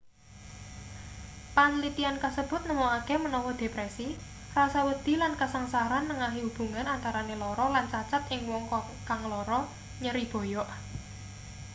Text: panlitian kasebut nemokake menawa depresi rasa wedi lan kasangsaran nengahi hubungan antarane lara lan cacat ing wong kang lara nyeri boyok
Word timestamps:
panlitian 1.55 2.17
kasebut 2.23 2.61
nemokake 2.69 3.15
menawa 3.23 3.51
depresi 3.61 4.07
rasa 4.57 4.79
wedi 4.89 5.13
lan 5.21 5.33
kasangsaran 5.41 6.03
nengahi 6.09 6.41
hubungan 6.45 6.87
antarane 6.95 7.35
lara 7.41 7.65
lan 7.75 7.85
cacat 7.93 8.23
ing 8.35 8.41
wong 8.51 8.63
kang 9.07 9.21
lara 9.31 9.59
nyeri 10.03 10.25
boyok 10.33 10.69